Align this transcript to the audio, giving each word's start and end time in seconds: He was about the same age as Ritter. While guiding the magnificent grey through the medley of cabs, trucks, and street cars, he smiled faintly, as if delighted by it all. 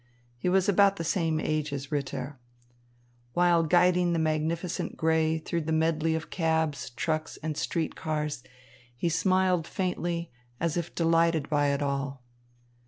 He 0.35 0.49
was 0.49 0.67
about 0.67 0.95
the 0.95 1.03
same 1.03 1.39
age 1.39 1.71
as 1.71 1.91
Ritter. 1.91 2.39
While 3.33 3.61
guiding 3.61 4.13
the 4.13 4.17
magnificent 4.17 4.97
grey 4.97 5.37
through 5.37 5.61
the 5.61 5.71
medley 5.71 6.15
of 6.15 6.31
cabs, 6.31 6.89
trucks, 6.89 7.37
and 7.43 7.55
street 7.55 7.95
cars, 7.95 8.41
he 8.95 9.09
smiled 9.09 9.67
faintly, 9.67 10.31
as 10.59 10.75
if 10.75 10.95
delighted 10.95 11.49
by 11.49 11.67
it 11.67 11.83
all. 11.83 12.23